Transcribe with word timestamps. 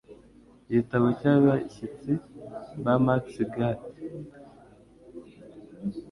Igitabo 0.69 1.07
cy'abashyitsi 1.19 2.11
ba 2.83 2.93
Max 3.05 3.25
Gate 3.53 3.91